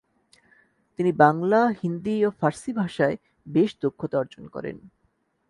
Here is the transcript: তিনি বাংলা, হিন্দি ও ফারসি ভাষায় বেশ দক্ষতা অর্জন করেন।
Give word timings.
তিনি 0.99 1.11
বাংলা, 1.17 1.61
হিন্দি 1.81 2.15
ও 2.25 2.29
ফারসি 2.39 2.71
ভাষায় 2.73 3.15
বেশ 3.47 3.71
দক্ষতা 3.81 4.15
অর্জন 4.17 4.43
করেন। 4.47 4.77